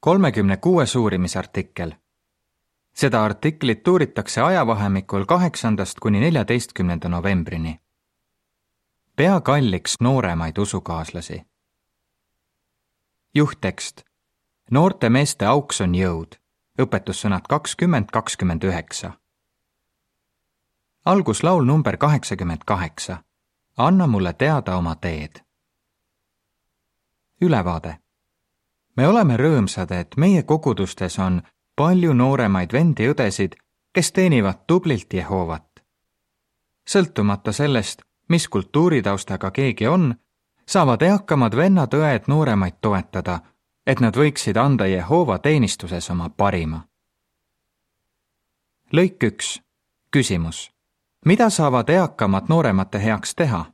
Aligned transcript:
kolmekümne 0.00 0.56
kuues 0.56 0.96
uurimisartikkel. 0.96 1.92
seda 2.94 3.24
artiklit 3.24 3.88
uuritakse 3.88 4.42
ajavahemikul 4.42 5.24
kaheksandast 5.24 6.00
kuni 6.00 6.20
neljateistkümnenda 6.20 7.08
novembrini. 7.08 7.80
pea 9.16 9.40
kalliks 9.40 9.94
nooremaid 10.00 10.56
usukaaslasi. 10.56 11.42
juhttekst. 13.34 14.02
noorte 14.70 15.08
meeste 15.08 15.46
auks 15.46 15.80
on 15.80 15.94
jõud. 15.94 16.40
õpetussõnad 16.82 17.42
kakskümmend, 17.48 18.08
kakskümmend 18.12 18.62
üheksa. 18.62 19.12
alguslaul 21.04 21.64
number 21.64 21.96
kaheksakümmend 21.96 22.60
kaheksa. 22.66 23.24
anna 23.76 24.06
mulle 24.06 24.32
teada 24.32 24.76
oma 24.76 24.94
teed. 24.96 25.44
ülevaade 27.40 27.98
me 29.00 29.08
oleme 29.08 29.36
rõõmsad, 29.40 29.92
et 29.96 30.16
meie 30.20 30.42
kogudustes 30.44 31.14
on 31.24 31.38
palju 31.76 32.12
nooremaid 32.12 32.72
vendi-õdesid, 32.76 33.54
kes 33.96 34.12
teenivad 34.12 34.66
tublilt 34.66 35.14
Jehovat. 35.14 35.80
sõltumata 36.88 37.52
sellest, 37.52 38.02
mis 38.28 38.48
kultuuritaustaga 38.48 39.50
keegi 39.50 39.86
on, 39.86 40.14
saavad 40.66 41.02
eakamad 41.02 41.56
vennad-õed 41.56 42.28
nooremaid 42.28 42.76
toetada, 42.80 43.40
et 43.86 44.00
nad 44.00 44.16
võiksid 44.16 44.60
anda 44.60 44.86
Jehova 44.86 45.38
teenistuses 45.38 46.10
oma 46.10 46.28
parima. 46.28 46.84
lõik 48.92 49.24
üks, 49.24 49.62
küsimus. 50.10 50.70
mida 51.24 51.50
saavad 51.50 51.88
eakamad 51.88 52.48
nooremate 52.48 52.98
heaks 52.98 53.34
teha? 53.34 53.64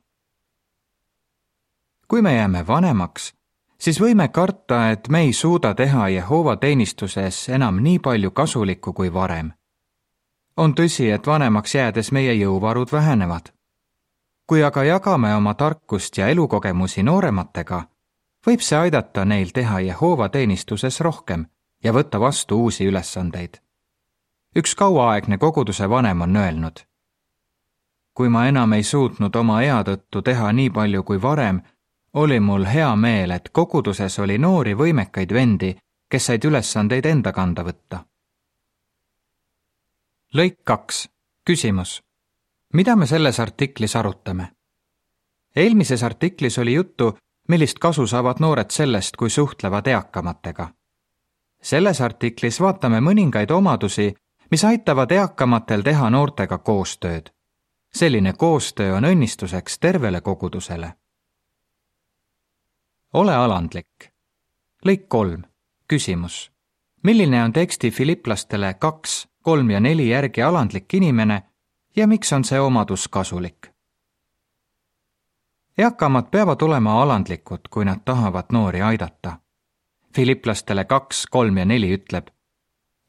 kui 2.07 2.21
me 2.21 2.35
jääme 2.35 2.67
vanemaks 2.67 3.33
siis 3.79 3.99
võime 4.01 4.27
karta, 4.27 4.89
et 4.91 5.09
me 5.09 5.21
ei 5.21 5.33
suuda 5.33 5.73
teha 5.73 6.09
Jehova 6.09 6.55
teenistuses 6.57 7.49
enam 7.49 7.81
nii 7.83 7.99
palju 7.99 8.31
kasulikku 8.31 8.93
kui 8.93 9.13
varem. 9.13 9.51
on 10.57 10.73
tõsi, 10.73 11.11
et 11.13 11.27
vanemaks 11.27 11.75
jäädes 11.75 12.11
meie 12.11 12.33
jõuvarud 12.33 12.91
vähenevad. 12.91 13.53
kui 14.47 14.63
aga 14.63 14.83
jagame 14.83 15.35
oma 15.35 15.53
tarkust 15.53 16.17
ja 16.17 16.27
elukogemusi 16.27 17.03
noorematega, 17.03 17.83
võib 18.47 18.61
see 18.61 18.77
aidata 18.79 19.25
neil 19.25 19.49
teha 19.53 19.79
Jehova 19.79 20.29
teenistuses 20.29 20.99
rohkem 20.99 21.45
ja 21.83 21.93
võtta 21.93 22.19
vastu 22.19 22.61
uusi 22.63 22.85
ülesandeid. 22.85 23.61
üks 24.55 24.75
kauaaegne 24.75 25.37
koguduse 25.37 25.89
vanem 25.89 26.21
on 26.21 26.35
öelnud. 26.35 26.79
kui 28.13 28.29
ma 28.29 28.47
enam 28.47 28.73
ei 28.73 28.83
suutnud 28.83 29.35
oma 29.35 29.61
ea 29.61 29.83
tõttu 29.83 30.21
teha 30.21 30.51
nii 30.51 30.69
palju 30.69 31.03
kui 31.03 31.21
varem, 31.21 31.61
oli 32.17 32.39
mul 32.39 32.65
hea 32.65 32.95
meel, 32.95 33.31
et 33.31 33.49
koguduses 33.53 34.19
oli 34.19 34.37
noori 34.37 34.73
võimekaid 34.73 35.33
vendi, 35.33 35.75
kes 36.09 36.25
said 36.25 36.45
ülesandeid 36.49 37.05
enda 37.05 37.33
kanda 37.33 37.63
võtta. 37.63 37.99
lõik 40.33 40.57
kaks, 40.63 41.09
küsimus. 41.45 42.03
mida 42.73 42.95
me 42.95 43.05
selles 43.07 43.39
artiklis 43.39 43.95
arutame? 43.95 44.49
eelmises 45.55 46.03
artiklis 46.03 46.57
oli 46.57 46.73
juttu, 46.73 47.17
millist 47.47 47.79
kasu 47.79 48.07
saavad 48.07 48.39
noored 48.39 48.71
sellest, 48.71 49.15
kui 49.15 49.29
suhtlevad 49.29 49.87
eakamatega. 49.87 50.69
selles 51.61 52.01
artiklis 52.01 52.61
vaatame 52.61 52.99
mõningaid 52.99 53.51
omadusi, 53.51 54.13
mis 54.51 54.63
aitavad 54.65 55.11
eakamatel 55.11 55.81
teha 55.81 56.09
noortega 56.09 56.57
koostööd. 56.57 57.29
selline 57.93 58.33
koostöö 58.33 58.95
on 58.95 59.05
õnnistuseks 59.05 59.77
tervele 59.79 60.21
kogudusele 60.21 60.93
ole 63.13 63.35
alandlik. 63.35 64.11
lõik 64.85 65.07
kolm, 65.07 65.43
küsimus. 65.87 66.51
milline 67.03 67.43
on 67.43 67.53
teksti 67.53 67.91
filiplastele 67.91 68.73
kaks, 68.73 69.27
kolm 69.41 69.69
ja 69.69 69.79
neli 69.79 70.09
järgi 70.09 70.41
alandlik 70.41 70.93
inimene 70.93 71.43
ja 71.95 72.07
miks 72.07 72.33
on 72.33 72.43
see 72.43 72.59
omadus 72.59 73.07
kasulik? 73.07 73.71
eakamad 75.77 76.31
peavad 76.31 76.61
olema 76.61 77.01
alandlikud, 77.01 77.69
kui 77.69 77.85
nad 77.85 77.99
tahavad 78.05 78.45
noori 78.51 78.81
aidata. 78.81 79.37
Filiplastele 80.15 80.85
kaks, 80.85 81.25
kolm 81.27 81.57
ja 81.57 81.65
neli 81.65 81.93
ütleb, 81.93 82.27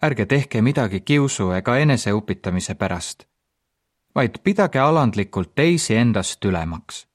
ärge 0.02 0.26
tehke 0.26 0.62
midagi 0.62 1.00
kiusu 1.00 1.50
ega 1.50 1.76
eneseupitamise 1.76 2.74
pärast, 2.74 3.24
vaid 4.14 4.38
pidage 4.44 4.78
alandlikult 4.78 5.54
teisi 5.54 5.96
endast 5.96 6.44
ülemaks. 6.44 7.08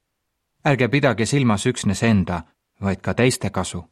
ärge 0.66 0.88
pidage 0.88 1.26
silmas 1.26 1.66
üksnes 1.66 2.04
enda 2.04 2.42
vaid 2.84 3.02
ka 3.02 3.14
teiste 3.14 3.50
kasu. 3.50 3.84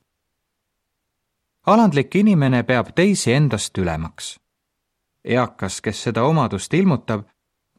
alandlik 1.65 2.15
inimene 2.15 2.63
peab 2.63 2.87
teisi 2.95 3.33
endast 3.33 3.77
ülemaks. 3.77 4.39
eakas, 5.23 5.81
kes 5.81 6.03
seda 6.03 6.23
omadust 6.23 6.73
ilmutab, 6.73 7.21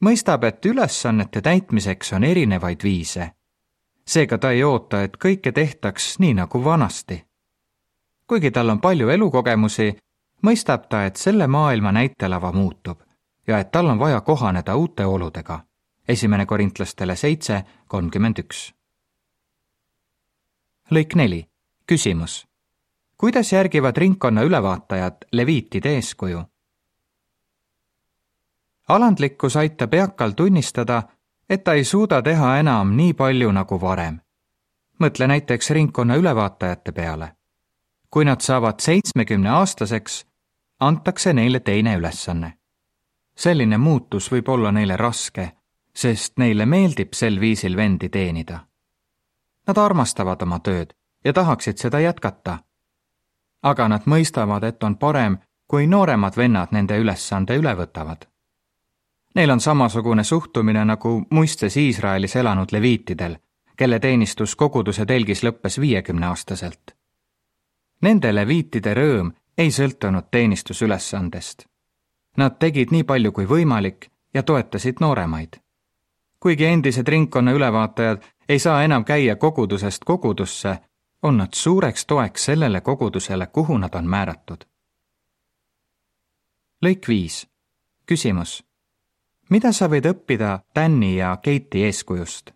mõistab, 0.04 0.44
et 0.44 0.66
ülesannete 0.66 1.40
täitmiseks 1.40 2.12
on 2.12 2.24
erinevaid 2.24 2.80
viise. 2.84 3.30
seega 4.06 4.38
ta 4.38 4.50
ei 4.50 4.64
oota, 4.64 5.02
et 5.02 5.16
kõike 5.16 5.52
tehtaks 5.52 6.18
nii 6.18 6.34
nagu 6.34 6.64
vanasti. 6.64 7.24
kuigi 8.26 8.50
tal 8.50 8.68
on 8.68 8.80
palju 8.80 9.08
elukogemusi, 9.08 9.96
mõistab 10.46 10.88
ta, 10.88 11.04
et 11.04 11.16
selle 11.16 11.46
maailma 11.46 11.92
näitelava 11.92 12.52
muutub 12.52 13.00
ja 13.46 13.58
et 13.58 13.70
tal 13.70 13.86
on 13.86 13.98
vaja 13.98 14.20
kohaneda 14.20 14.76
uute 14.76 15.06
oludega. 15.06 15.60
esimene 16.08 16.46
korintlastele 16.46 17.16
seitse 17.16 17.64
kolmkümmend 17.88 18.38
üks 18.38 18.72
lõik 20.90 21.14
neli, 21.14 21.46
küsimus. 21.86 22.46
kuidas 23.16 23.52
järgivad 23.52 23.96
ringkonna 23.96 24.42
ülevaatajad 24.42 25.16
leviitide 25.32 25.94
eeskuju? 25.94 26.42
alandlikkus 28.88 29.56
aitab 29.56 29.94
eakal 29.94 30.30
tunnistada, 30.30 31.02
et 31.48 31.64
ta 31.64 31.72
ei 31.72 31.84
suuda 31.84 32.22
teha 32.22 32.58
enam 32.58 32.96
nii 32.96 33.14
palju 33.14 33.52
nagu 33.52 33.80
varem. 33.80 34.20
mõtle 34.98 35.26
näiteks 35.26 35.70
ringkonna 35.70 36.16
ülevaatajate 36.16 36.92
peale. 36.92 37.36
kui 38.10 38.24
nad 38.24 38.40
saavad 38.40 38.80
seitsmekümne 38.80 39.50
aastaseks, 39.50 40.26
antakse 40.80 41.32
neile 41.32 41.60
teine 41.60 41.96
ülesanne. 41.96 42.58
selline 43.36 43.78
muutus 43.78 44.32
võib 44.32 44.48
olla 44.48 44.72
neile 44.72 44.96
raske, 44.96 45.52
sest 45.94 46.38
neile 46.38 46.66
meeldib 46.66 47.12
sel 47.12 47.40
viisil 47.40 47.76
vendi 47.76 48.08
teenida 48.08 48.71
Nad 49.66 49.78
armastavad 49.78 50.42
oma 50.42 50.58
tööd 50.58 50.94
ja 51.24 51.32
tahaksid 51.32 51.78
seda 51.78 52.00
jätkata. 52.00 52.58
aga 53.62 53.88
nad 53.88 54.02
mõistavad, 54.06 54.64
et 54.64 54.82
on 54.82 54.96
parem, 54.96 55.38
kui 55.66 55.86
nooremad 55.86 56.36
vennad 56.36 56.68
nende 56.72 56.98
ülesande 56.98 57.56
üle 57.56 57.74
võtavad. 57.78 58.26
Neil 59.34 59.50
on 59.50 59.60
samasugune 59.60 60.24
suhtumine 60.24 60.84
nagu 60.84 61.22
muistes 61.30 61.76
Iisraelis 61.76 62.36
elanud 62.36 62.72
leviitidel, 62.72 63.36
kelle 63.76 63.98
teenistus 63.98 64.56
koguduse 64.56 65.06
telgis 65.06 65.42
lõppes 65.42 65.80
viiekümneaastaselt. 65.80 66.96
Nende 68.02 68.34
leviitide 68.34 68.94
rõõm 68.94 69.32
ei 69.58 69.70
sõltunud 69.70 70.28
teenistusülesandest. 70.30 71.66
Nad 72.36 72.58
tegid 72.58 72.90
nii 72.90 73.04
palju 73.04 73.32
kui 73.32 73.46
võimalik 73.46 74.10
ja 74.34 74.42
toetasid 74.42 75.00
nooremaid. 75.00 75.56
kuigi 76.40 76.64
endised 76.64 77.08
ringkonna 77.08 77.52
ülevaatajad 77.52 78.22
ei 78.48 78.58
saa 78.58 78.82
enam 78.82 79.04
käia 79.04 79.36
kogudusest 79.36 80.04
kogudusse, 80.04 80.78
on 81.22 81.36
nad 81.36 81.48
suureks 81.54 82.06
toeks 82.06 82.44
sellele 82.44 82.80
kogudusele, 82.80 83.46
kuhu 83.46 83.78
nad 83.78 83.94
on 83.94 84.08
määratud. 84.08 84.64
lõik 86.84 87.08
viis. 87.08 87.48
küsimus. 88.06 88.64
mida 89.50 89.72
sa 89.72 89.86
võid 89.86 90.06
õppida 90.06 90.58
Danni 90.74 91.16
ja 91.16 91.36
Keiti 91.42 91.84
eeskujust? 91.84 92.50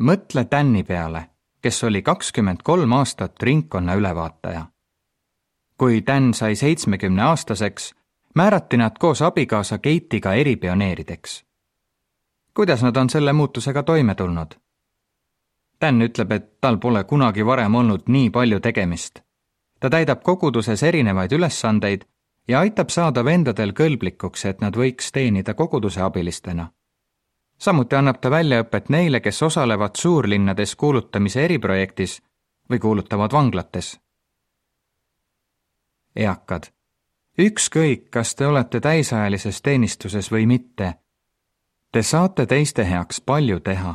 mõtle 0.00 0.46
Danni 0.50 0.82
peale, 0.82 1.30
kes 1.62 1.84
oli 1.84 2.02
kakskümmend 2.02 2.62
kolm 2.62 2.92
aastat 2.92 3.42
ringkonna 3.42 3.94
ülevaataja. 3.94 4.66
kui 5.78 6.02
Dan 6.06 6.34
sai 6.34 6.56
seitsmekümne 6.56 7.22
aastaseks, 7.22 7.94
määrati 8.34 8.76
nad 8.76 8.98
koos 8.98 9.22
abikaasa 9.22 9.78
Keitiga 9.78 10.34
eripioneerideks 10.34 11.49
kuidas 12.60 12.82
nad 12.82 12.96
on 12.96 13.10
selle 13.10 13.32
muutusega 13.32 13.82
toime 13.82 14.14
tulnud? 14.14 14.46
Dan 15.80 16.02
ütleb, 16.02 16.32
et 16.32 16.60
tal 16.60 16.76
pole 16.76 17.04
kunagi 17.04 17.46
varem 17.46 17.74
olnud 17.74 18.02
nii 18.06 18.30
palju 18.30 18.60
tegemist. 18.60 19.20
ta 19.80 19.90
täidab 19.90 20.20
koguduses 20.22 20.82
erinevaid 20.82 21.32
ülesandeid 21.32 22.04
ja 22.48 22.60
aitab 22.60 22.88
saada 22.88 23.24
vendadel 23.24 23.72
kõlblikuks, 23.72 24.44
et 24.44 24.60
nad 24.60 24.76
võiks 24.76 25.08
teenida 25.12 25.54
koguduse 25.54 26.00
abilistena. 26.00 26.68
samuti 27.58 27.96
annab 27.96 28.20
ta 28.20 28.30
väljaõpet 28.30 28.88
neile, 28.88 29.20
kes 29.20 29.42
osalevad 29.42 29.96
suurlinnades 29.96 30.76
kuulutamise 30.76 31.44
eriprojektis 31.44 32.22
või 32.70 32.78
kuulutavad 32.78 33.32
vanglates. 33.32 34.00
eakad, 36.16 36.72
ükskõik, 37.38 38.10
kas 38.10 38.34
te 38.34 38.46
olete 38.46 38.80
täisajalises 38.80 39.62
teenistuses 39.62 40.32
või 40.32 40.46
mitte 40.46 40.94
Te 41.92 42.02
saate 42.02 42.46
teiste 42.46 42.84
heaks 42.86 43.20
palju 43.20 43.60
teha. 43.60 43.94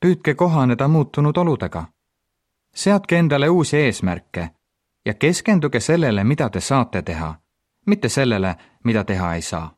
püüdke 0.00 0.34
kohaneda 0.34 0.88
muutunud 0.88 1.36
oludega. 1.36 1.84
seadke 2.74 3.16
endale 3.18 3.48
uusi 3.48 3.76
eesmärke 3.76 4.50
ja 5.04 5.14
keskenduge 5.14 5.80
sellele, 5.80 6.24
mida 6.24 6.50
te 6.50 6.60
saate 6.60 7.02
teha, 7.02 7.34
mitte 7.86 8.08
sellele, 8.08 8.54
mida 8.84 9.04
teha 9.04 9.34
ei 9.34 9.42
saa. 9.42 9.76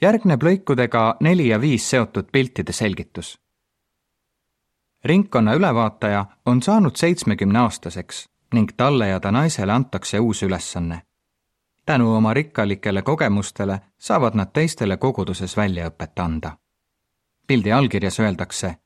järgneb 0.00 0.42
lõikudega 0.42 1.16
neli 1.20 1.48
ja 1.48 1.60
viis 1.60 1.90
seotud 1.90 2.28
piltide 2.32 2.72
selgitus. 2.72 3.40
ringkonna 5.04 5.54
ülevaataja 5.54 6.26
on 6.46 6.62
saanud 6.62 6.96
seitsmekümne 6.96 7.58
aastaseks 7.58 8.28
ning 8.54 8.72
talle 8.76 9.08
ja 9.08 9.20
ta 9.20 9.30
naisele 9.30 9.72
antakse 9.72 10.20
uus 10.20 10.42
ülesanne. 10.42 11.02
Tänu 11.90 12.14
oma 12.14 12.34
rikkalikele 12.34 13.02
kogemustele 13.02 13.80
saavad 13.98 14.34
nad 14.34 14.46
teistele 14.52 14.96
koguduses 14.96 15.56
väljaõpet 15.56 16.18
anda. 16.22 16.50
pildi 17.46 17.72
allkirjas 17.72 18.20
öeldakse, 18.20 18.76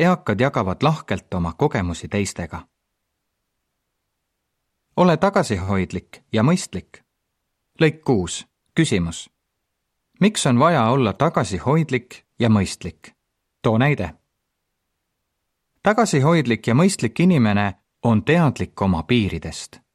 eakad 0.00 0.40
jagavad 0.40 0.82
lahkelt 0.82 1.34
oma 1.34 1.52
kogemusi 1.52 2.08
teistega. 2.08 2.60
ole 4.96 5.16
tagasihoidlik 5.16 6.22
ja 6.32 6.42
mõistlik. 6.42 7.00
lõik 7.80 8.02
kuus, 8.04 8.46
küsimus. 8.74 9.30
miks 10.20 10.46
on 10.46 10.58
vaja 10.58 10.84
olla 10.84 11.12
tagasihoidlik 11.12 12.24
ja 12.38 12.48
mõistlik? 12.48 13.12
too 13.62 13.78
näide. 13.78 14.10
tagasihoidlik 15.82 16.66
ja 16.66 16.74
mõistlik 16.74 17.20
inimene 17.20 17.74
on 18.02 18.24
teadlik 18.24 18.82
oma 18.82 19.02
piiridest. 19.02 19.85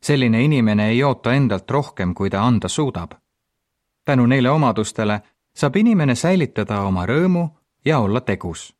Selline 0.00 0.44
inimene 0.44 0.88
ei 0.88 1.02
oota 1.04 1.32
endalt 1.34 1.70
rohkem, 1.70 2.14
kui 2.14 2.30
ta 2.30 2.42
anda 2.42 2.68
suudab. 2.68 3.10
tänu 4.04 4.26
neile 4.26 4.50
omadustele 4.50 5.20
saab 5.54 5.76
inimene 5.76 6.14
säilitada 6.14 6.80
oma 6.80 7.06
rõõmu 7.06 7.48
ja 7.84 7.98
olla 7.98 8.20
tegus. 8.20 8.74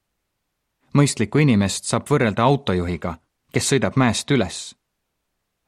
mõistlikku 0.95 1.39
inimest 1.39 1.85
saab 1.85 2.07
võrrelda 2.11 2.43
autojuhiga, 2.43 3.19
kes 3.53 3.73
sõidab 3.73 3.97
mäest 3.97 4.31
üles. 4.31 4.77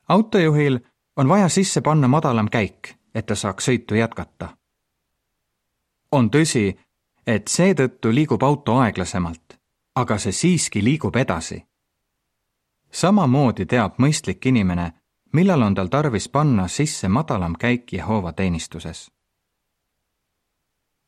autojuhil 0.08 0.80
on 1.16 1.28
vaja 1.28 1.48
sisse 1.48 1.80
panna 1.80 2.08
madalam 2.08 2.48
käik, 2.48 2.94
et 3.14 3.26
ta 3.26 3.34
saaks 3.34 3.68
sõitu 3.68 3.94
jätkata. 3.94 4.48
on 6.12 6.30
tõsi, 6.30 6.78
et 7.26 7.48
seetõttu 7.48 8.14
liigub 8.14 8.42
auto 8.42 8.78
aeglasemalt, 8.78 9.58
aga 9.94 10.18
see 10.18 10.32
siiski 10.32 10.84
liigub 10.84 11.16
edasi 11.16 11.68
samamoodi 12.90 13.66
teab 13.66 13.98
mõistlik 13.98 14.46
inimene, 14.48 14.92
millal 15.32 15.62
on 15.62 15.74
tal 15.74 15.86
tarvis 15.86 16.28
panna 16.28 16.68
sisse 16.68 17.08
madalam 17.08 17.54
käik 17.58 17.92
Jehova 17.92 18.32
teenistuses. 18.32 19.10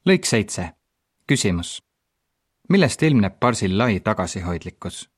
lõik 0.08 0.24
seitse, 0.24 0.70
küsimus. 1.26 1.82
millest 2.68 3.02
ilmneb 3.02 3.40
Barzillai 3.40 4.00
tagasihoidlikkus? 4.00 5.10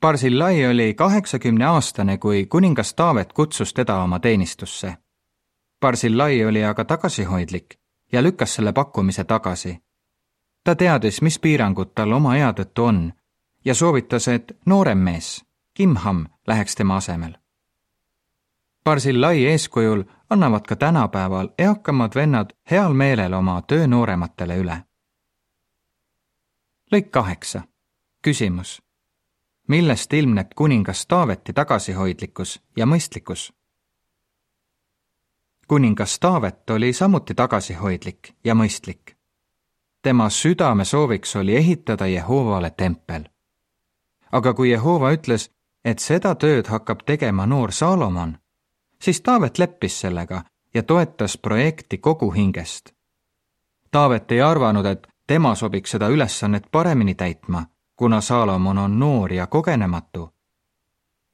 Barzillai 0.00 0.66
oli 0.66 0.94
kaheksakümne 0.94 1.64
aastane, 1.64 2.18
kui 2.18 2.46
kuningas 2.46 2.94
Taavet 2.94 3.32
kutsus 3.32 3.74
teda 3.74 3.96
oma 3.96 4.20
teenistusse. 4.20 4.96
Barzillai 5.80 6.44
oli 6.44 6.64
aga 6.64 6.84
tagasihoidlik 6.84 7.74
ja 8.12 8.22
lükkas 8.22 8.54
selle 8.54 8.72
pakkumise 8.72 9.24
tagasi. 9.24 9.78
ta 10.64 10.74
teadis, 10.74 11.22
mis 11.22 11.38
piirangud 11.38 11.94
tal 11.94 12.12
oma 12.12 12.36
ea 12.36 12.52
tõttu 12.52 12.84
on 12.84 13.12
ja 13.64 13.74
soovitas, 13.74 14.28
et 14.28 14.52
noorem 14.66 14.98
mees, 14.98 15.44
Kimham, 15.74 16.26
läheks 16.46 16.74
tema 16.74 16.96
asemel. 16.96 17.34
Barzillai 18.84 19.46
eeskujul 19.46 20.02
annavad 20.30 20.60
ka 20.68 20.76
tänapäeval 20.76 21.48
eakamad 21.58 22.12
vennad 22.14 22.50
heal 22.70 22.92
meelel 22.92 23.32
oma 23.32 23.62
töö 23.62 23.86
noorematele 23.86 24.56
üle. 24.56 24.76
lõik 26.92 27.10
kaheksa. 27.10 27.62
küsimus. 28.22 28.82
millest 29.68 30.12
ilmneb 30.12 30.50
kuningas 30.56 31.06
Taaveti 31.06 31.52
tagasihoidlikkus 31.52 32.62
ja 32.76 32.86
mõistlikkus? 32.86 33.52
kuningas 35.68 36.18
Taavet 36.18 36.70
oli 36.70 36.92
samuti 36.92 37.34
tagasihoidlik 37.34 38.34
ja 38.44 38.54
mõistlik. 38.54 39.16
tema 40.02 40.28
südamesooviks 40.30 41.36
oli 41.36 41.56
ehitada 41.56 42.06
Jehovale 42.06 42.70
tempel 42.70 43.24
aga 44.34 44.54
kui 44.54 44.70
Jehova 44.72 45.12
ütles, 45.14 45.48
et 45.84 45.98
seda 45.98 46.34
tööd 46.34 46.66
hakkab 46.66 47.04
tegema 47.06 47.46
noor 47.46 47.72
Saalomon, 47.72 48.38
siis 49.02 49.20
Taavet 49.20 49.58
leppis 49.58 50.00
sellega 50.00 50.42
ja 50.74 50.82
toetas 50.82 51.38
projekti 51.38 51.98
kogu 51.98 52.30
hingest. 52.30 52.92
Taavet 53.90 54.32
ei 54.32 54.40
arvanud, 54.42 54.86
et 54.86 55.06
tema 55.26 55.54
sobiks 55.54 55.90
seda 55.90 56.08
ülesannet 56.08 56.70
paremini 56.72 57.14
täitma, 57.14 57.66
kuna 57.96 58.20
Saalomon 58.20 58.78
on 58.78 58.98
noor 58.98 59.32
ja 59.32 59.46
kogenematu. 59.46 60.30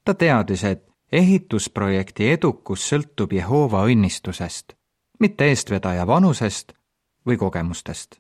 ta 0.05 0.15
teadis, 0.15 0.65
et 0.65 0.87
ehitusprojekti 1.13 2.31
edukus 2.31 2.89
sõltub 2.89 3.33
Jehova 3.33 3.85
õnnistusest, 3.85 4.73
mitte 5.21 5.45
eestvedaja 5.45 6.07
vanusest 6.07 6.73
või 7.27 7.37
kogemustest 7.37 8.20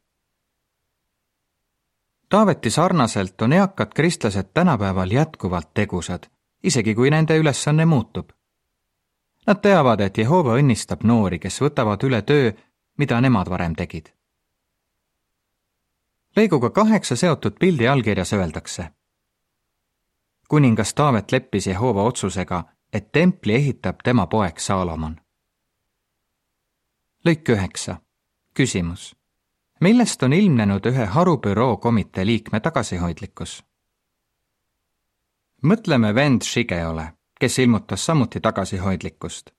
Taaveti 2.31 2.71
sarnaselt 2.71 3.43
on 3.43 3.53
eakad 3.53 3.91
kristlased 3.95 4.45
tänapäeval 4.55 5.11
jätkuvalt 5.11 5.75
tegusad, 5.75 6.23
isegi 6.63 6.95
kui 6.95 7.11
nende 7.11 7.37
ülesanne 7.37 7.85
muutub. 7.85 8.31
Nad 9.47 9.59
teavad, 9.63 10.01
et 10.01 10.19
Jehova 10.19 10.55
õnnistab 10.55 11.03
noori, 11.03 11.39
kes 11.39 11.59
võtavad 11.61 12.07
üle 12.07 12.23
töö, 12.23 12.53
mida 12.99 13.21
nemad 13.21 13.51
varem 13.51 13.75
tegid. 13.75 14.15
lõiguga 16.37 16.71
kaheksa 16.71 17.17
seotud 17.17 17.59
pildi 17.59 17.89
allkirjas 17.89 18.33
öeldakse. 18.33 18.91
kuningas 20.49 20.95
Taavet 20.95 21.33
leppis 21.33 21.67
Jehova 21.67 22.03
otsusega, 22.03 22.65
et 22.93 23.13
templi 23.13 23.55
ehitab 23.55 23.97
tema 24.05 24.27
poeg 24.27 24.59
Saalomon. 24.59 25.21
lõik 27.27 27.49
üheksa, 27.49 27.97
küsimus 28.55 29.20
millest 29.81 30.23
on 30.23 30.33
ilmnenud 30.33 30.87
ühe 30.87 31.05
harubüroo 31.05 31.77
komitee 31.77 32.27
liikme 32.27 32.61
tagasihoidlikkus. 32.61 33.65
mõtleme 35.63 36.15
vend 36.15 36.43
Shigeole, 36.43 37.13
kes 37.41 37.59
ilmutas 37.59 38.07
samuti 38.07 38.41
tagasihoidlikkust. 38.41 39.51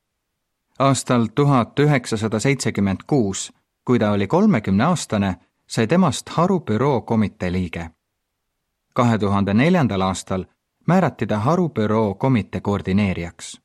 aastal 0.79 1.27
tuhat 1.35 1.79
üheksasada 1.79 2.39
seitsekümmend 2.39 2.99
kuus, 3.07 3.53
kui 3.85 3.99
ta 3.99 4.11
oli 4.11 4.27
kolmekümneaastane, 4.27 5.35
sai 5.67 5.87
temast 5.87 6.29
harubüroo 6.29 7.01
komitee 7.01 7.51
liige. 7.51 7.89
kahe 8.93 9.17
tuhande 9.17 9.53
neljandal 9.53 10.01
aastal 10.01 10.45
määrati 10.87 11.27
ta 11.27 11.39
harubüroo 11.39 12.15
komitee 12.15 12.61
koordineerijaks. 12.61 13.61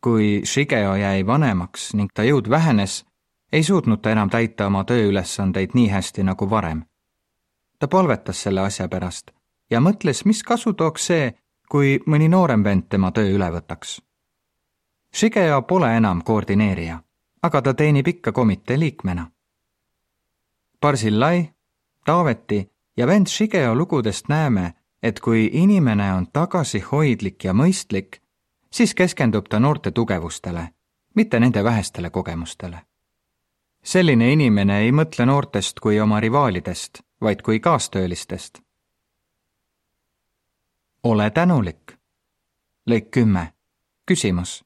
kui 0.00 0.42
Shigeo 0.44 0.96
jäi 0.96 1.26
vanemaks 1.26 1.94
ning 1.94 2.10
ta 2.14 2.22
jõud 2.22 2.50
vähenes, 2.50 3.06
ei 3.54 3.62
suutnud 3.62 4.00
ta 4.02 4.10
enam 4.10 4.30
täita 4.30 4.66
oma 4.66 4.80
tööülesandeid 4.84 5.76
nii 5.78 5.88
hästi 5.88 6.22
nagu 6.26 6.50
varem. 6.50 6.82
ta 7.78 7.88
palvetas 7.88 8.42
selle 8.42 8.60
asja 8.60 8.88
pärast 8.88 9.30
ja 9.70 9.80
mõtles, 9.80 10.24
mis 10.24 10.42
kasu 10.42 10.72
tooks 10.72 11.06
see, 11.06 11.34
kui 11.70 12.00
mõni 12.06 12.28
noorem 12.28 12.64
vend 12.64 12.88
tema 12.88 13.10
töö 13.12 13.30
üle 13.36 13.50
võtaks. 13.54 14.00
Shigeo 15.14 15.62
pole 15.62 15.96
enam 15.96 16.22
koordineerija, 16.22 16.98
aga 17.42 17.62
ta 17.62 17.74
teenib 17.74 18.08
ikka 18.08 18.32
komitee 18.32 18.78
liikmena. 18.78 19.26
Barzillai, 20.80 21.50
Taaveti 22.04 22.58
ja 22.96 23.06
vend 23.06 23.26
Shigeo 23.26 23.74
lugudest 23.74 24.28
näeme, 24.28 24.74
et 25.02 25.20
kui 25.20 25.50
inimene 25.52 26.12
on 26.12 26.26
tagasihoidlik 26.32 27.44
ja 27.44 27.54
mõistlik, 27.54 28.18
siis 28.70 28.94
keskendub 28.94 29.46
ta 29.48 29.60
noorte 29.60 29.90
tugevustele, 29.90 30.68
mitte 31.14 31.40
nende 31.40 31.64
vähestele 31.64 32.10
kogemustele 32.10 32.82
selline 33.84 34.32
inimene 34.32 34.78
ei 34.80 34.92
mõtle 34.92 35.26
noortest 35.28 35.80
kui 35.80 36.00
oma 36.00 36.20
rivaalidest, 36.20 37.02
vaid 37.20 37.42
kui 37.42 37.60
kaastöölistest. 37.60 38.58
ole 41.02 41.30
tänulik. 41.30 41.92
lõik 42.90 43.10
kümme. 43.10 43.52
küsimus. 44.06 44.64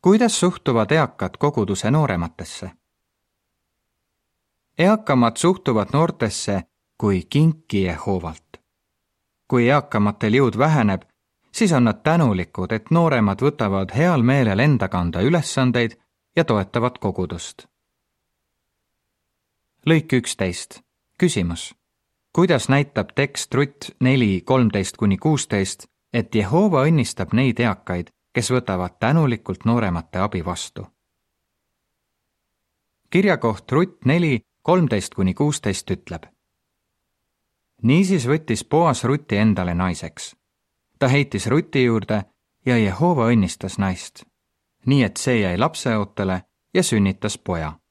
kuidas 0.00 0.40
suhtuvad 0.40 0.90
eakad 0.90 1.36
koguduse 1.38 1.90
noorematesse? 1.90 2.70
eakamad 4.78 5.36
suhtuvad 5.36 5.88
noortesse 5.92 6.62
kui 6.98 7.22
kinki 7.30 7.82
Jehovalt. 7.82 8.60
kui 9.48 9.68
eakamatel 9.68 10.32
jõud 10.32 10.58
väheneb, 10.58 11.02
siis 11.52 11.72
on 11.72 11.84
nad 11.84 12.02
tänulikud, 12.02 12.72
et 12.72 12.90
nooremad 12.90 13.42
võtavad 13.42 13.94
heal 13.94 14.22
meelel 14.22 14.58
enda 14.58 14.88
kanda 14.88 15.20
ülesandeid 15.20 16.00
ja 16.36 16.44
toetavad 16.44 16.98
kogudust 16.98 17.71
lõik 19.86 20.12
üksteist, 20.12 20.80
küsimus. 21.18 21.74
kuidas 22.32 22.68
näitab 22.68 23.10
tekst 23.14 23.54
Rutt 23.54 23.90
neli, 24.00 24.40
kolmteist 24.40 24.96
kuni 24.96 25.16
kuusteist, 25.16 25.86
et 26.12 26.34
Jehova 26.34 26.84
õnnistab 26.86 27.32
neid 27.32 27.60
eakaid, 27.60 28.10
kes 28.34 28.50
võtavad 28.50 28.98
tänulikult 29.00 29.64
nooremate 29.64 30.18
abi 30.18 30.44
vastu? 30.44 30.86
kirjakoht 33.10 33.72
Rutt 33.72 34.04
neli, 34.04 34.40
kolmteist 34.62 35.14
kuni 35.14 35.34
kuusteist 35.34 35.90
ütleb. 35.90 36.22
niisiis 37.82 38.26
võttis 38.26 38.64
Boas 38.64 39.04
Ruti 39.04 39.36
endale 39.36 39.74
naiseks. 39.74 40.36
ta 40.98 41.08
heitis 41.08 41.46
Ruti 41.46 41.84
juurde 41.84 42.24
ja 42.66 42.78
Jehova 42.78 43.26
õnnistas 43.26 43.78
naist, 43.78 44.24
nii 44.86 45.02
et 45.02 45.16
see 45.16 45.40
jäi 45.40 45.58
lapseootele 45.58 46.42
ja 46.74 46.82
sünnitas 46.82 47.38
poja. 47.38 47.81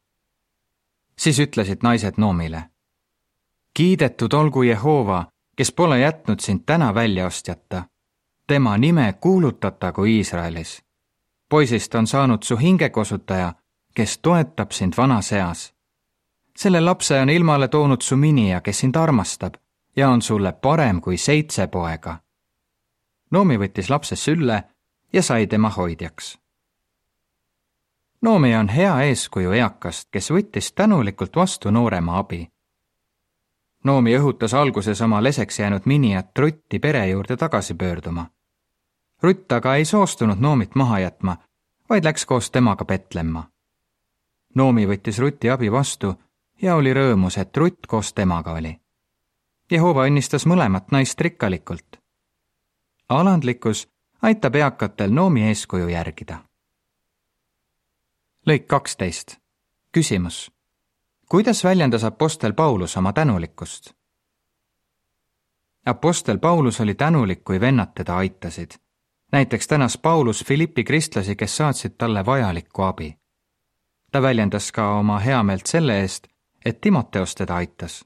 Siis 1.22 1.40
ütlesid 1.40 1.78
naised 1.84 2.13
Noomile. 2.18 2.63
kiidetud 3.74 4.34
olgu 4.34 4.62
Jehova, 4.63 5.25
kes 5.56 5.72
pole 5.72 6.00
jätnud 6.00 6.40
sind 6.40 6.60
täna 6.66 6.94
väljaostjata. 6.94 7.84
tema 8.48 8.78
nime 8.78 9.13
kuulutatagu 9.13 10.04
Iisraelis. 10.04 10.84
poisist 11.50 11.96
on 11.96 12.08
saanud 12.08 12.44
su 12.44 12.58
hingekosutaja, 12.58 13.54
kes 13.94 14.18
toetab 14.18 14.72
sind 14.72 14.94
vanas 14.98 15.32
eas. 15.32 15.74
selle 16.58 16.82
lapse 16.82 17.20
on 17.20 17.30
ilmale 17.30 17.68
toonud 17.68 18.01
su 18.01 18.18
minija, 18.18 18.62
kes 18.62 18.80
sind 18.80 18.96
armastab 18.96 19.54
ja 19.96 20.10
on 20.10 20.22
sulle 20.22 20.51
parem 20.51 21.01
kui 21.01 21.18
seitse 21.18 21.68
poega. 21.68 22.18
Noomi 23.32 23.58
võttis 23.58 23.90
lapse 23.90 24.16
sülle 24.16 24.63
ja 25.13 25.24
sai 25.24 25.48
tema 25.48 25.70
hoidjaks. 25.70 26.40
Noomi 28.22 28.56
on 28.56 28.70
hea 28.70 29.01
eeskuju 29.01 29.51
eakast, 29.51 30.10
kes 30.12 30.30
võttis 30.32 30.74
tänulikult 30.78 31.36
vastu 31.36 31.72
noorema 31.72 32.20
abi. 32.20 32.51
Noomi 33.84 34.13
õhutas 34.18 34.54
alguses 34.54 35.01
oma 35.01 35.24
leseks 35.24 35.60
jäänud 35.60 35.88
minijat 35.90 36.38
Rutti 36.38 36.80
pere 36.80 37.08
juurde 37.08 37.38
tagasi 37.38 37.74
pöörduma. 37.74 38.25
Rutt 39.24 39.51
aga 39.51 39.75
ei 39.75 39.86
soostunud 39.86 40.38
Noomit 40.38 40.75
maha 40.75 41.00
jätma, 41.00 41.38
vaid 41.90 42.06
läks 42.06 42.25
koos 42.25 42.51
temaga 42.51 42.86
Petlemma. 42.86 43.44
Noomi 44.56 44.86
võttis 44.86 45.20
Ruti 45.20 45.50
abi 45.50 45.72
vastu 45.72 46.13
ja 46.62 46.75
oli 46.75 46.94
rõõmus, 46.94 47.40
et 47.42 47.58
Rutt 47.58 47.88
koos 47.88 48.13
temaga 48.13 48.54
oli. 48.54 48.75
Jehova 49.72 50.06
õnnistas 50.06 50.46
mõlemat 50.46 50.92
naist 50.92 51.22
rikkalikult. 51.22 51.98
alandlikkus 53.10 53.88
aitab 54.22 54.56
eakatel 54.56 55.12
Noomi 55.12 55.48
eeskuju 55.48 55.88
järgida. 55.88 56.50
Lõik 58.48 58.67
kaksteist. 58.67 59.38
küsimus. 59.91 60.51
kuidas 61.29 61.63
väljendas 61.63 62.03
Apostel 62.03 62.53
Paulus 62.53 62.98
oma 62.98 63.13
tänulikkust? 63.13 63.93
Apostel 65.86 66.38
Paulus 66.38 66.81
oli 66.81 66.95
tänulik, 66.95 67.43
kui 67.43 67.60
vennad 67.60 67.88
teda 67.95 68.17
aitasid. 68.17 68.71
näiteks 69.31 69.67
tänas 69.67 69.98
Paulus 69.98 70.43
Philippi 70.48 70.83
kristlasi, 70.83 71.36
kes 71.36 71.57
saatsid 71.57 71.91
talle 71.98 72.25
vajalikku 72.25 72.81
abi. 72.81 73.17
ta 74.12 74.21
väljendas 74.21 74.71
ka 74.71 74.93
oma 75.00 75.19
heameelt 75.19 75.65
selle 75.65 76.00
eest, 76.01 76.27
et 76.65 76.81
Timoteos 76.81 77.36
teda 77.36 77.55
aitas. 77.55 78.05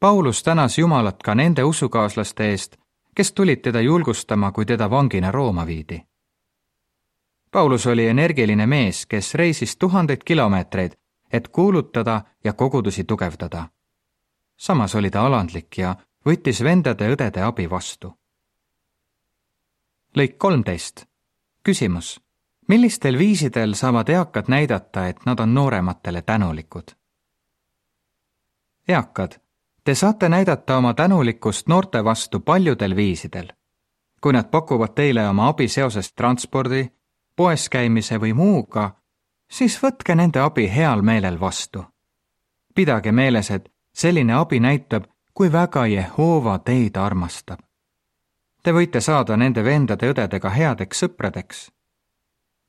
Paulus 0.00 0.42
tänas 0.42 0.78
Jumalat 0.78 1.22
ka 1.22 1.34
nende 1.34 1.64
usukaaslaste 1.64 2.50
eest, 2.50 2.76
kes 3.14 3.32
tulid 3.32 3.56
teda 3.56 3.80
julgustama, 3.80 4.52
kui 4.52 4.66
teda 4.66 4.90
vangina 4.90 5.32
Rooma 5.32 5.66
viidi. 5.66 6.02
Paulus 7.50 7.86
oli 7.86 8.06
energiline 8.06 8.66
mees, 8.66 9.06
kes 9.06 9.34
reisis 9.34 9.76
tuhandeid 9.76 10.24
kilomeetreid, 10.24 10.92
et 11.32 11.48
kuulutada 11.48 12.22
ja 12.44 12.52
kogudusi 12.52 13.04
tugevdada. 13.04 13.68
samas 14.56 14.94
oli 14.94 15.10
ta 15.10 15.26
alandlik 15.26 15.78
ja 15.78 15.96
võttis 16.26 16.64
vendade-õdede 16.64 17.42
abi 17.42 17.70
vastu. 17.70 18.18
lõik 20.16 20.38
kolmteist. 20.38 21.06
küsimus. 21.62 22.20
millistel 22.68 23.18
viisidel 23.18 23.74
saavad 23.74 24.08
eakad 24.08 24.44
näidata, 24.48 25.06
et 25.06 25.26
nad 25.26 25.40
on 25.40 25.54
noorematele 25.54 26.22
tänulikud? 26.22 26.90
eakad 28.88 29.40
Te 29.88 29.94
saate 29.94 30.28
näidata 30.28 30.76
oma 30.76 30.94
tänulikkust 30.94 31.68
noorte 31.68 32.04
vastu 32.04 32.40
paljudel 32.40 32.96
viisidel. 32.96 33.48
kui 34.20 34.32
nad 34.32 34.44
pakuvad 34.50 34.92
teile 34.94 35.28
oma 35.28 35.48
abi 35.48 35.68
seoses 35.68 36.12
transpordi, 36.12 36.90
poes 37.38 37.68
käimise 37.68 38.18
või 38.18 38.32
muuga, 38.34 38.90
siis 39.50 39.78
võtke 39.82 40.14
nende 40.18 40.40
abi 40.42 40.66
heal 40.74 41.02
meelel 41.02 41.40
vastu. 41.40 41.84
pidage 42.74 43.12
meeles, 43.12 43.50
et 43.50 43.68
selline 43.94 44.34
abi 44.34 44.60
näitab, 44.60 45.04
kui 45.34 45.52
väga 45.52 45.86
Jehova 45.86 46.58
teid 46.58 46.96
armastab. 46.96 47.58
Te 48.62 48.72
võite 48.72 49.00
saada 49.00 49.36
nende 49.36 49.64
vendade-õdedega 49.64 50.50
headeks 50.50 51.04
sõpradeks. 51.04 51.70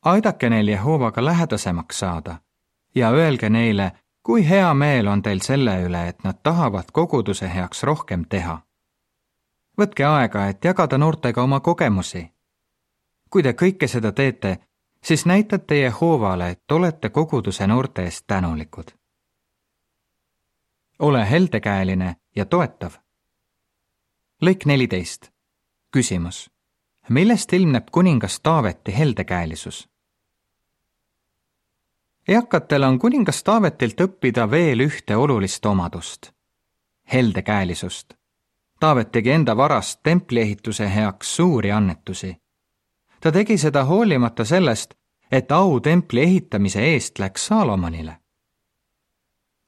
aidake 0.05 0.49
neil 0.49 0.67
Jehovaga 0.67 1.25
lähedasemaks 1.25 1.99
saada 1.99 2.39
ja 2.95 3.09
öelge 3.09 3.49
neile, 3.49 3.91
kui 4.23 4.49
hea 4.49 4.73
meel 4.73 5.07
on 5.07 5.21
teil 5.21 5.39
selle 5.39 5.81
üle, 5.83 6.07
et 6.07 6.23
nad 6.23 6.35
tahavad 6.43 6.91
koguduse 6.93 7.49
heaks 7.55 7.83
rohkem 7.83 8.25
teha. 8.29 8.59
võtke 9.81 10.05
aega, 10.05 10.47
et 10.47 10.65
jagada 10.65 10.97
noortega 10.97 11.43
oma 11.43 11.59
kogemusi. 11.59 12.38
Kui 13.29 13.43
te 13.43 13.53
kõike 13.53 13.87
seda 13.87 14.11
teete, 14.11 14.57
siis 15.03 15.25
näitate 15.25 15.79
Jehovale, 15.79 16.49
et 16.49 16.71
olete 16.71 17.09
koguduse 17.09 17.67
noorte 17.67 18.03
eest 18.03 18.27
tänulikud. 18.27 18.91
ole 20.99 21.29
heldekäeline 21.29 22.15
ja 22.35 22.45
toetav. 22.45 22.91
lõik 24.41 24.65
neliteist. 24.65 25.31
küsimus. 25.91 26.51
millest 27.09 27.53
ilmneb 27.53 27.87
kuningas 27.91 28.39
Taaveti 28.39 28.97
heldekäelisus? 28.97 29.89
eakatel 32.27 32.83
on 32.83 32.99
kuningas 32.99 33.43
Taavetilt 33.43 34.01
õppida 34.01 34.51
veel 34.51 34.79
ühte 34.79 35.15
olulist 35.15 35.65
omadust, 35.65 36.31
heldekäelisust. 37.13 38.13
Taavet 38.79 39.11
tegi 39.11 39.31
enda 39.31 39.57
varast 39.57 39.99
templiehituse 40.03 40.95
heaks 40.95 41.35
suuri 41.35 41.71
annetusi. 41.71 42.37
Ta 43.19 43.31
tegi 43.31 43.57
seda 43.57 43.83
hoolimata 43.83 44.45
sellest, 44.45 44.93
et 45.31 45.51
au 45.51 45.79
templi 45.79 46.21
ehitamise 46.21 46.81
eest 46.81 47.19
läks 47.19 47.45
Saalomonile. 47.45 48.17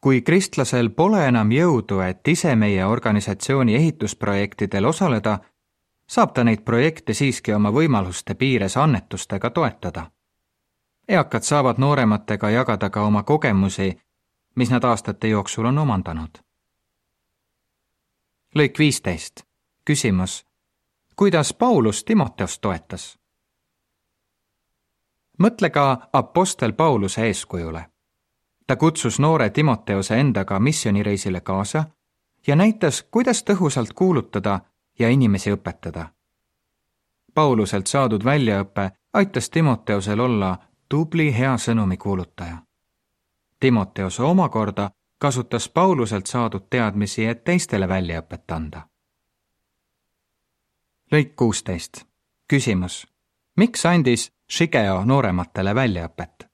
kui 0.02 0.22
kristlasel 0.22 0.90
pole 0.90 1.28
enam 1.28 1.52
jõudu, 1.52 2.00
et 2.00 2.28
ise 2.28 2.56
meie 2.56 2.86
organisatsiooni 2.86 3.76
ehitusprojektidel 3.76 4.86
osaleda, 4.86 5.40
saab 6.08 6.34
ta 6.34 6.44
neid 6.44 6.64
projekte 6.66 7.14
siiski 7.14 7.54
oma 7.54 7.70
võimaluste 7.72 8.36
piires 8.36 8.78
annetustega 8.78 9.50
toetada 9.50 10.10
eakad 11.12 11.42
saavad 11.42 11.76
noorematega 11.78 12.50
jagada 12.50 12.90
ka 12.90 13.02
oma 13.02 13.24
kogemusi, 13.24 14.02
mis 14.56 14.70
nad 14.70 14.84
aastate 14.84 15.28
jooksul 15.28 15.66
on 15.66 15.78
omandanud. 15.78 16.38
lõik 18.56 18.80
viisteist. 18.80 19.44
küsimus. 19.86 20.46
kuidas 21.16 21.54
Paulus 21.54 22.04
Timoteost 22.04 22.62
toetas? 22.62 23.20
Mõtle 25.42 25.70
ka 25.70 26.10
Apostel 26.14 26.74
Pauluse 26.74 27.26
eeskujule. 27.26 27.86
ta 28.68 28.76
kutsus 28.76 29.20
noore 29.20 29.50
Timoteose 29.50 30.20
endaga 30.20 30.60
missioonireisile 30.60 31.42
kaasa 31.42 31.84
ja 32.48 32.56
näitas, 32.56 33.04
kuidas 33.12 33.44
tõhusalt 33.44 33.94
kuulutada 33.96 34.60
ja 35.00 35.10
inimesi 35.10 35.52
õpetada. 35.52 36.06
Pauluselt 37.34 37.88
saadud 37.88 38.24
väljaõpe 38.24 38.92
aitas 39.14 39.50
Timoteusel 39.50 40.20
olla 40.20 40.58
tubli 40.90 41.38
hea 41.38 41.58
sõnumi 41.58 41.98
kuulutaja. 41.98 42.58
Timoteos 43.60 44.20
omakorda 44.20 44.92
kasutas 45.18 45.70
Pauluselt 45.70 46.26
saadud 46.26 46.66
teadmisi, 46.70 47.26
et 47.26 47.44
teistele 47.44 47.88
väljaõpet 47.88 48.52
anda. 48.52 48.82
lõik 51.12 51.36
kuusteist. 51.36 52.06
küsimus. 52.48 53.08
miks 53.58 53.86
andis 53.86 54.32
Shigeo 54.52 55.06
noorematele 55.06 55.76
väljaõpet? 55.76 56.48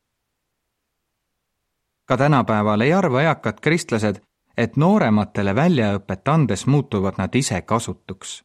ka 2.07 2.17
tänapäeval 2.17 2.81
ei 2.81 2.93
arva 2.93 3.21
eakad 3.21 3.59
kristlased, 3.61 4.21
et 4.57 4.77
noorematele 4.77 5.55
väljaõpet 5.55 6.27
andes 6.27 6.67
muutuvad 6.67 7.17
nad 7.17 7.35
ise 7.35 7.61
kasutuks. 7.61 8.43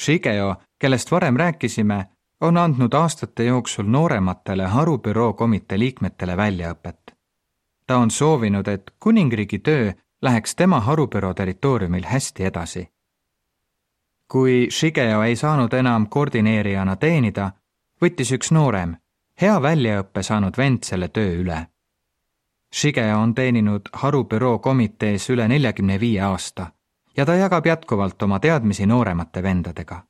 Shigeo, 0.00 0.54
kellest 0.78 1.10
varem 1.10 1.36
rääkisime, 1.36 2.06
on 2.40 2.56
andnud 2.56 2.94
aastate 2.94 3.44
jooksul 3.44 3.84
noorematele 3.84 4.66
harubüroo 4.66 5.32
komitee 5.32 5.78
liikmetele 5.78 6.36
väljaõpet. 6.36 7.16
ta 7.86 7.96
on 7.98 8.10
soovinud, 8.10 8.68
et 8.68 8.90
kuningriigi 9.00 9.58
töö 9.58 9.92
läheks 10.22 10.54
tema 10.54 10.80
harubüroo 10.80 11.34
territooriumil 11.34 12.04
hästi 12.04 12.44
edasi. 12.44 12.88
kui 14.28 14.66
Shigeo 14.70 15.22
ei 15.22 15.36
saanud 15.36 15.72
enam 15.72 16.06
koordineerijana 16.06 16.96
teenida, 16.96 17.50
võttis 18.02 18.32
üks 18.32 18.50
noorem, 18.50 18.96
hea 19.40 19.62
väljaõppe 19.62 20.22
saanud 20.22 20.56
vend 20.56 20.84
selle 20.84 21.08
töö 21.08 21.40
üle. 21.42 21.66
Shigeo 22.74 23.18
on 23.18 23.34
teeninud 23.34 23.88
harubüroo 23.92 24.58
komitees 24.58 25.30
üle 25.30 25.48
neljakümne 25.48 26.00
viie 26.00 26.20
aasta 26.20 26.70
ja 27.16 27.26
ta 27.26 27.34
jagab 27.34 27.66
jätkuvalt 27.66 28.22
oma 28.22 28.38
teadmisi 28.38 28.86
nooremate 28.86 29.42
vendadega 29.42 30.04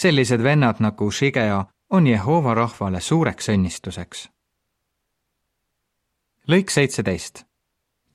sellised 0.00 0.42
vennad 0.42 0.76
nagu 0.78 1.10
Shigeo 1.10 1.64
on 1.90 2.06
Jehova 2.06 2.54
rahvale 2.54 3.00
suureks 3.00 3.48
õnnistuseks. 3.48 4.28
lõik 6.48 6.70
seitseteist. 6.70 7.44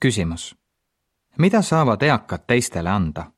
küsimus. 0.00 0.56
mida 1.38 1.62
saavad 1.62 2.02
eakad 2.02 2.46
teistele 2.46 2.90
anda? 2.90 3.30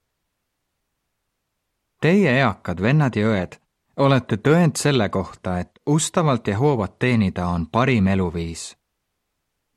Teie 2.00 2.38
eakad 2.38 2.82
vennad 2.82 3.16
ja 3.16 3.26
õed 3.26 3.60
olete 3.98 4.36
tõend 4.36 4.76
selle 4.76 5.08
kohta, 5.08 5.58
et 5.58 5.70
ustavalt 5.86 6.48
Jehoovat 6.48 6.98
teenida 6.98 7.46
on 7.46 7.66
parim 7.66 8.06
eluviis. 8.06 8.76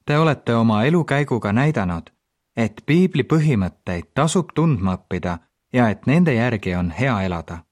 Te 0.05 0.17
olete 0.17 0.55
oma 0.55 0.83
elukäiguga 0.83 1.53
näidanud, 1.53 2.09
et 2.55 2.81
piibli 2.85 3.23
põhimõtteid 3.23 4.11
tasub 4.13 4.53
tundma 4.55 4.95
õppida 4.97 5.37
ja 5.73 5.89
et 5.89 6.05
nende 6.05 6.33
järgi 6.33 6.75
on 6.75 6.91
hea 6.91 7.21
elada. 7.21 7.63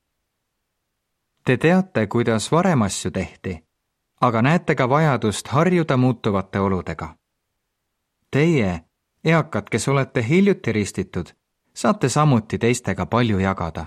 Te 1.45 1.57
teate, 1.57 2.07
kuidas 2.07 2.51
varem 2.51 2.81
asju 2.81 3.11
tehti, 3.11 3.55
aga 4.21 4.41
näete 4.41 4.75
ka 4.75 4.89
vajadust 4.89 5.47
harjuda 5.47 5.97
muutuvate 5.97 6.59
oludega. 6.59 7.15
Teie, 8.31 8.83
eakad, 9.23 9.69
kes 9.69 9.87
olete 9.87 10.25
hiljuti 10.27 10.71
ristitud, 10.71 11.29
saate 11.73 12.09
samuti 12.09 12.57
teistega 12.57 13.05
palju 13.05 13.39
jagada. 13.39 13.85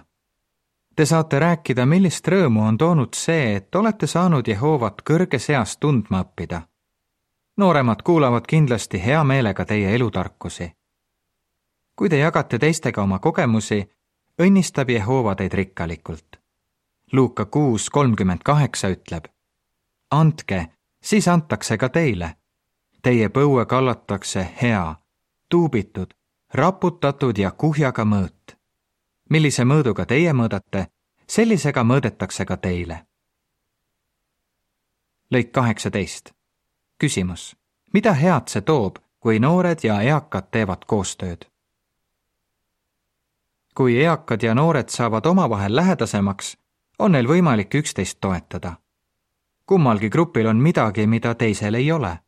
Te 0.97 1.07
saate 1.07 1.39
rääkida, 1.39 1.87
millist 1.87 2.29
rõõmu 2.29 2.67
on 2.69 2.77
toonud 2.79 3.15
see, 3.17 3.57
et 3.57 3.75
olete 3.75 4.07
saanud 4.07 4.49
Jehovat 4.49 5.01
kõrges 5.11 5.49
eas 5.51 5.77
tundma 5.77 6.21
õppida. 6.21 6.63
nooremad 7.57 8.03
kuulavad 8.03 8.47
kindlasti 8.47 9.05
hea 9.05 9.25
meelega 9.25 9.65
teie 9.65 9.95
elutarkusi. 9.95 10.73
kui 11.97 12.09
te 12.09 12.19
jagate 12.19 12.59
teistega 12.59 13.03
oma 13.03 13.19
kogemusi, 13.19 13.89
õnnistab 14.43 14.91
Jehova 14.91 15.35
teid 15.35 15.53
rikkalikult. 15.53 16.37
Luuka 17.13 17.45
kuus 17.45 17.91
kolmkümmend 17.91 18.41
kaheksa 18.45 18.89
ütleb. 18.89 19.25
andke, 20.11 20.67
siis 21.03 21.29
antakse 21.29 21.79
ka 21.79 21.89
teile. 21.89 22.37
Teie 23.03 23.29
põue 23.29 23.67
kallatakse 23.67 24.49
hea, 24.63 24.95
tuubitud, 25.49 26.15
raputatud 26.55 27.39
ja 27.39 27.51
kuhjaga 27.51 28.05
mõõt. 28.05 28.42
Millise 29.33 29.65
mõõduga 29.65 30.05
teie 30.07 30.33
mõõdate, 30.37 30.87
sellisega 31.27 31.85
mõõdetakse 31.85 32.45
ka 32.45 32.57
teile. 32.57 33.07
lõik 35.35 35.53
kaheksateist. 35.53 36.33
küsimus. 36.99 37.57
mida 37.93 38.13
head 38.13 38.49
see 38.49 38.61
toob, 38.61 38.97
kui 39.21 39.39
noored 39.39 39.79
ja 39.85 40.01
eakad 40.03 40.51
teevad 40.51 40.85
koostööd? 40.87 41.49
kui 43.75 44.05
eakad 44.05 44.43
ja 44.43 44.55
noored 44.55 44.89
saavad 44.89 45.27
omavahel 45.27 45.77
lähedasemaks, 45.77 46.57
on 46.99 47.13
neil 47.13 47.29
võimalik 47.29 47.75
üksteist 47.75 48.19
toetada. 48.21 48.77
kummalgi 49.67 50.11
grupil 50.11 50.47
on 50.47 50.57
midagi, 50.57 51.07
mida 51.07 51.35
teisel 51.35 51.75
ei 51.75 51.93
ole. 51.93 52.19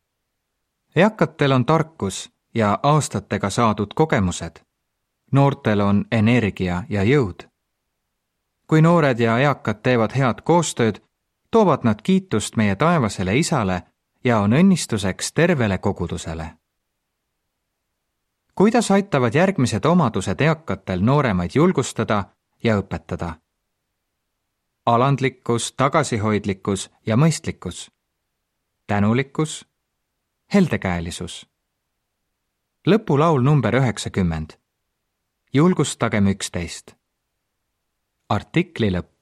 eakatel 0.95 1.51
on 1.51 1.65
tarkus 1.65 2.31
ja 2.55 2.79
aastatega 2.83 3.49
saadud 3.49 3.93
kogemused. 3.95 4.65
Noortel 5.35 5.81
on 5.81 6.05
energia 6.11 6.83
ja 6.89 7.03
jõud. 7.03 7.47
kui 8.67 8.81
noored 8.81 9.19
ja 9.19 9.37
eakad 9.39 9.81
teevad 9.83 10.15
head 10.17 10.41
koostööd, 10.41 11.01
toovad 11.51 11.83
nad 11.83 12.01
kiitust 12.01 12.55
meie 12.55 12.75
taevasele 12.75 13.37
Isale 13.37 13.83
ja 14.23 14.39
on 14.39 14.53
õnnistuseks 14.53 15.33
tervele 15.33 15.77
kogudusele 15.77 16.51
kuidas 18.55 18.91
aitavad 18.91 19.35
järgmised 19.35 19.85
omadused 19.85 20.41
eakatel 20.41 21.01
nooremaid 21.03 21.51
julgustada 21.55 22.23
ja 22.63 22.77
õpetada? 22.79 23.33
alandlikkus, 24.85 25.73
tagasihoidlikkus 25.77 26.91
ja 27.05 27.17
mõistlikkus, 27.17 27.91
tänulikkus, 28.87 29.67
heldekäelisus. 30.53 31.47
lõpulaul 32.87 33.41
number 33.41 33.75
üheksakümmend. 33.75 34.49
Julgustagem 35.55 36.25
üksteist. 36.27 36.97
artikli 38.27 38.89
lõpp. 38.91 39.14